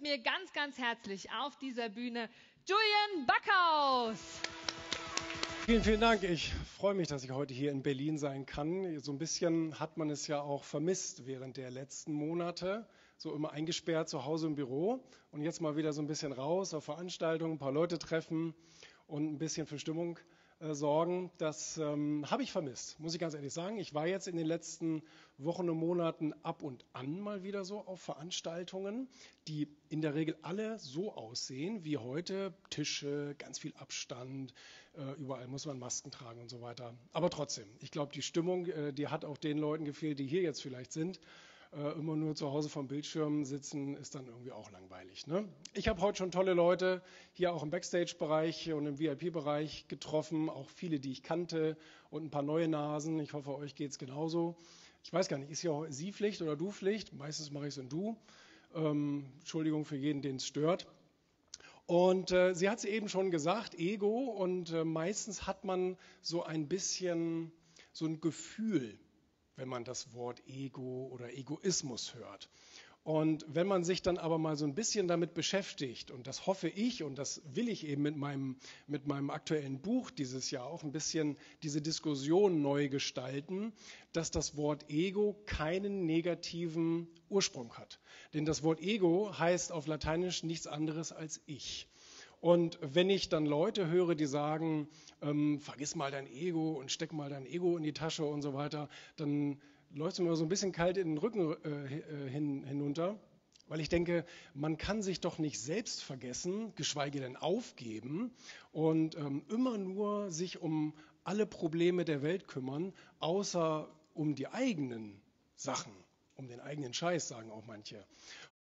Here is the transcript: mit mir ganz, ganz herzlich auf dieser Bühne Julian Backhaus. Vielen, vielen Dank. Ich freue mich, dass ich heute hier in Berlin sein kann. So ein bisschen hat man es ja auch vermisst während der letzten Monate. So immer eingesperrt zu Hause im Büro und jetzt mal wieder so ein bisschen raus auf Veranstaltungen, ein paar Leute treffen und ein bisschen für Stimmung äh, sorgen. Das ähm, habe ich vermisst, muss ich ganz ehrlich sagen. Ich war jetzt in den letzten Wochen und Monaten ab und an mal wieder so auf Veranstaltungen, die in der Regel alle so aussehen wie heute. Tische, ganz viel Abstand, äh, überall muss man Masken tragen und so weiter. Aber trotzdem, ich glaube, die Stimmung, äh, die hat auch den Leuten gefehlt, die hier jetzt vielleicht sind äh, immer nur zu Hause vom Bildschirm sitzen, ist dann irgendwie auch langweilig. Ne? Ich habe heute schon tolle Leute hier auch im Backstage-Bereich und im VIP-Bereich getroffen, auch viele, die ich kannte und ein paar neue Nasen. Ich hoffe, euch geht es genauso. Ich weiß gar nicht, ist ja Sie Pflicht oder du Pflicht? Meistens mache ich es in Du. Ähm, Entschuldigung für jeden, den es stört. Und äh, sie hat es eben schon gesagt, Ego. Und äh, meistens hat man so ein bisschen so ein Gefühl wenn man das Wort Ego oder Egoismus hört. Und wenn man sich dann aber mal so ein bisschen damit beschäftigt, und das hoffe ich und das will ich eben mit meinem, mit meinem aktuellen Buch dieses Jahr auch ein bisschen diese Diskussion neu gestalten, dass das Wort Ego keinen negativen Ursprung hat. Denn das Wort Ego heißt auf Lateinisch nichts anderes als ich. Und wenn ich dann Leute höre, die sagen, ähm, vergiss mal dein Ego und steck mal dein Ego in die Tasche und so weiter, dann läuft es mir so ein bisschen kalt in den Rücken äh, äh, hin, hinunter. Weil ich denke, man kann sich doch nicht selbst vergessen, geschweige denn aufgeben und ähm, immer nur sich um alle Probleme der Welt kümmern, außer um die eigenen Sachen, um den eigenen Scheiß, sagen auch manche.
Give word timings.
mit 0.00 0.02
mir 0.02 0.18
ganz, 0.18 0.52
ganz 0.52 0.78
herzlich 0.78 1.28
auf 1.32 1.56
dieser 1.58 1.88
Bühne 1.88 2.28
Julian 2.66 3.26
Backhaus. 3.26 4.18
Vielen, 5.66 5.82
vielen 5.82 6.00
Dank. 6.00 6.22
Ich 6.22 6.52
freue 6.76 6.94
mich, 6.94 7.08
dass 7.08 7.24
ich 7.24 7.32
heute 7.32 7.52
hier 7.52 7.72
in 7.72 7.82
Berlin 7.82 8.16
sein 8.16 8.46
kann. 8.46 9.00
So 9.00 9.10
ein 9.10 9.18
bisschen 9.18 9.78
hat 9.80 9.96
man 9.96 10.08
es 10.10 10.28
ja 10.28 10.40
auch 10.40 10.62
vermisst 10.62 11.26
während 11.26 11.56
der 11.56 11.72
letzten 11.72 12.12
Monate. 12.12 12.86
So 13.16 13.34
immer 13.34 13.50
eingesperrt 13.50 14.08
zu 14.08 14.24
Hause 14.24 14.46
im 14.46 14.54
Büro 14.54 15.04
und 15.32 15.42
jetzt 15.42 15.60
mal 15.60 15.76
wieder 15.76 15.92
so 15.92 16.00
ein 16.00 16.06
bisschen 16.06 16.32
raus 16.32 16.74
auf 16.74 16.84
Veranstaltungen, 16.84 17.54
ein 17.54 17.58
paar 17.58 17.72
Leute 17.72 17.98
treffen 17.98 18.54
und 19.08 19.26
ein 19.26 19.38
bisschen 19.38 19.66
für 19.66 19.80
Stimmung 19.80 20.20
äh, 20.60 20.74
sorgen. 20.74 21.30
Das 21.38 21.78
ähm, 21.78 22.24
habe 22.30 22.42
ich 22.42 22.52
vermisst, 22.52 22.98
muss 22.98 23.14
ich 23.14 23.20
ganz 23.20 23.34
ehrlich 23.34 23.52
sagen. 23.52 23.78
Ich 23.78 23.94
war 23.94 24.06
jetzt 24.06 24.28
in 24.28 24.36
den 24.36 24.46
letzten 24.46 25.02
Wochen 25.36 25.68
und 25.70 25.78
Monaten 25.78 26.32
ab 26.42 26.62
und 26.62 26.84
an 26.92 27.20
mal 27.20 27.42
wieder 27.42 27.64
so 27.64 27.80
auf 27.80 28.00
Veranstaltungen, 28.00 29.08
die 29.46 29.68
in 29.88 30.00
der 30.02 30.14
Regel 30.14 30.36
alle 30.42 30.78
so 30.78 31.12
aussehen 31.12 31.84
wie 31.84 31.96
heute. 31.96 32.52
Tische, 32.70 33.34
ganz 33.38 33.58
viel 33.58 33.72
Abstand, 33.76 34.52
äh, 34.96 35.12
überall 35.12 35.46
muss 35.46 35.66
man 35.66 35.78
Masken 35.78 36.10
tragen 36.10 36.40
und 36.40 36.48
so 36.48 36.60
weiter. 36.60 36.94
Aber 37.12 37.30
trotzdem, 37.30 37.68
ich 37.80 37.90
glaube, 37.90 38.12
die 38.12 38.22
Stimmung, 38.22 38.66
äh, 38.66 38.92
die 38.92 39.08
hat 39.08 39.24
auch 39.24 39.38
den 39.38 39.58
Leuten 39.58 39.84
gefehlt, 39.84 40.18
die 40.18 40.26
hier 40.26 40.42
jetzt 40.42 40.62
vielleicht 40.62 40.92
sind 40.92 41.20
äh, 41.72 41.98
immer 41.98 42.16
nur 42.16 42.34
zu 42.34 42.50
Hause 42.50 42.68
vom 42.68 42.88
Bildschirm 42.88 43.44
sitzen, 43.44 43.96
ist 43.96 44.14
dann 44.14 44.26
irgendwie 44.26 44.52
auch 44.52 44.70
langweilig. 44.70 45.26
Ne? 45.26 45.46
Ich 45.74 45.88
habe 45.88 46.00
heute 46.00 46.18
schon 46.18 46.30
tolle 46.30 46.54
Leute 46.54 47.02
hier 47.32 47.52
auch 47.52 47.62
im 47.62 47.70
Backstage-Bereich 47.70 48.72
und 48.72 48.86
im 48.86 48.98
VIP-Bereich 48.98 49.86
getroffen, 49.88 50.48
auch 50.48 50.70
viele, 50.70 50.98
die 50.98 51.12
ich 51.12 51.22
kannte 51.22 51.76
und 52.10 52.24
ein 52.24 52.30
paar 52.30 52.42
neue 52.42 52.68
Nasen. 52.68 53.18
Ich 53.20 53.32
hoffe, 53.32 53.54
euch 53.56 53.74
geht 53.74 53.90
es 53.90 53.98
genauso. 53.98 54.56
Ich 55.04 55.12
weiß 55.12 55.28
gar 55.28 55.38
nicht, 55.38 55.50
ist 55.50 55.62
ja 55.62 55.72
Sie 55.90 56.12
Pflicht 56.12 56.40
oder 56.42 56.56
du 56.56 56.70
Pflicht? 56.70 57.12
Meistens 57.12 57.50
mache 57.50 57.64
ich 57.64 57.74
es 57.74 57.78
in 57.78 57.88
Du. 57.88 58.16
Ähm, 58.74 59.26
Entschuldigung 59.38 59.84
für 59.84 59.96
jeden, 59.96 60.22
den 60.22 60.36
es 60.36 60.46
stört. 60.46 60.86
Und 61.86 62.32
äh, 62.32 62.54
sie 62.54 62.68
hat 62.68 62.78
es 62.78 62.84
eben 62.84 63.08
schon 63.08 63.30
gesagt, 63.30 63.74
Ego. 63.78 64.30
Und 64.30 64.72
äh, 64.72 64.84
meistens 64.84 65.46
hat 65.46 65.64
man 65.64 65.96
so 66.20 66.42
ein 66.42 66.68
bisschen 66.68 67.52
so 67.92 68.06
ein 68.06 68.20
Gefühl 68.20 68.98
wenn 69.58 69.68
man 69.68 69.84
das 69.84 70.14
Wort 70.14 70.42
Ego 70.46 71.08
oder 71.12 71.34
Egoismus 71.34 72.14
hört. 72.14 72.48
Und 73.04 73.46
wenn 73.48 73.66
man 73.66 73.84
sich 73.84 74.02
dann 74.02 74.18
aber 74.18 74.38
mal 74.38 74.56
so 74.56 74.66
ein 74.66 74.74
bisschen 74.74 75.08
damit 75.08 75.32
beschäftigt, 75.32 76.10
und 76.10 76.26
das 76.26 76.46
hoffe 76.46 76.68
ich 76.68 77.02
und 77.02 77.16
das 77.16 77.40
will 77.54 77.68
ich 77.68 77.86
eben 77.86 78.02
mit 78.02 78.16
meinem, 78.16 78.56
mit 78.86 79.06
meinem 79.06 79.30
aktuellen 79.30 79.80
Buch 79.80 80.10
dieses 80.10 80.50
Jahr 80.50 80.66
auch 80.66 80.82
ein 80.82 80.92
bisschen 80.92 81.38
diese 81.62 81.80
Diskussion 81.80 82.60
neu 82.60 82.88
gestalten, 82.88 83.72
dass 84.12 84.30
das 84.30 84.56
Wort 84.56 84.90
Ego 84.90 85.36
keinen 85.46 86.04
negativen 86.04 87.08
Ursprung 87.30 87.72
hat. 87.74 87.98
Denn 88.34 88.44
das 88.44 88.62
Wort 88.62 88.80
Ego 88.80 89.36
heißt 89.38 89.72
auf 89.72 89.86
Lateinisch 89.86 90.42
nichts 90.42 90.66
anderes 90.66 91.10
als 91.10 91.40
ich. 91.46 91.88
Und 92.40 92.78
wenn 92.80 93.10
ich 93.10 93.28
dann 93.28 93.46
Leute 93.46 93.88
höre, 93.88 94.14
die 94.14 94.26
sagen, 94.26 94.88
ähm, 95.22 95.60
vergiss 95.60 95.96
mal 95.96 96.10
dein 96.10 96.26
Ego 96.26 96.72
und 96.72 96.92
steck 96.92 97.12
mal 97.12 97.30
dein 97.30 97.46
Ego 97.46 97.76
in 97.76 97.82
die 97.82 97.92
Tasche 97.92 98.24
und 98.24 98.42
so 98.42 98.54
weiter, 98.54 98.88
dann 99.16 99.60
läuft 99.92 100.14
es 100.14 100.18
mir 100.20 100.34
so 100.36 100.44
ein 100.44 100.48
bisschen 100.48 100.72
kalt 100.72 100.96
in 100.96 101.08
den 101.08 101.18
Rücken 101.18 101.56
äh, 101.64 101.98
äh, 101.98 102.30
hin, 102.30 102.64
hinunter. 102.64 103.18
Weil 103.66 103.80
ich 103.80 103.88
denke, 103.88 104.24
man 104.54 104.78
kann 104.78 105.02
sich 105.02 105.20
doch 105.20 105.38
nicht 105.38 105.60
selbst 105.60 106.02
vergessen, 106.02 106.74
geschweige 106.74 107.20
denn 107.20 107.36
aufgeben 107.36 108.32
und 108.72 109.16
ähm, 109.16 109.44
immer 109.50 109.76
nur 109.76 110.30
sich 110.30 110.62
um 110.62 110.94
alle 111.22 111.44
Probleme 111.44 112.06
der 112.06 112.22
Welt 112.22 112.48
kümmern, 112.48 112.94
außer 113.18 113.88
um 114.14 114.34
die 114.34 114.48
eigenen 114.48 115.20
Sachen, 115.54 115.92
um 116.36 116.48
den 116.48 116.60
eigenen 116.60 116.94
Scheiß, 116.94 117.28
sagen 117.28 117.50
auch 117.50 117.66
manche. 117.66 118.06